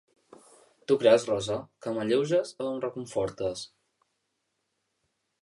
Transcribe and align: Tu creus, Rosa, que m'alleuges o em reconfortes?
Tu 0.91 0.95
creus, 1.03 1.25
Rosa, 1.31 1.57
que 1.85 1.93
m'alleuges 1.97 2.55
o 2.63 2.67
em 2.71 2.81
reconfortes? 2.87 3.63